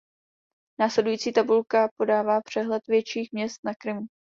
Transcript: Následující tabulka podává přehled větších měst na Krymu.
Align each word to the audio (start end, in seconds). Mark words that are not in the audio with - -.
Následující 0.79 1.33
tabulka 1.33 1.89
podává 1.97 2.41
přehled 2.41 2.87
větších 2.87 3.29
měst 3.31 3.59
na 3.63 3.75
Krymu. 3.75 4.01